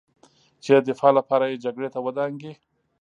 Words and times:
چې 0.63 0.69
د 0.75 0.77
دفاع 0.89 1.11
لپاره 1.19 1.43
یې 1.51 1.61
جګړې 1.65 1.89
ته 1.93 1.99
ودانګي 2.05 2.53